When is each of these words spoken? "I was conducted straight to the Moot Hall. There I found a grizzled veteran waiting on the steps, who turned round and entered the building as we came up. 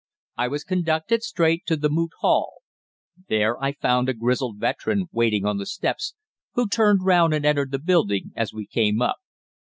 "I 0.35 0.47
was 0.47 0.63
conducted 0.63 1.21
straight 1.21 1.67
to 1.67 1.75
the 1.77 1.87
Moot 1.87 2.09
Hall. 2.21 2.63
There 3.29 3.63
I 3.63 3.73
found 3.73 4.09
a 4.09 4.15
grizzled 4.15 4.57
veteran 4.57 5.05
waiting 5.11 5.45
on 5.45 5.59
the 5.59 5.65
steps, 5.67 6.15
who 6.53 6.67
turned 6.67 7.05
round 7.05 7.35
and 7.35 7.45
entered 7.45 7.69
the 7.69 7.77
building 7.77 8.31
as 8.35 8.51
we 8.51 8.65
came 8.65 8.99
up. 9.03 9.17